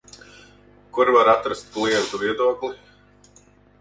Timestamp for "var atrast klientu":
1.17-2.23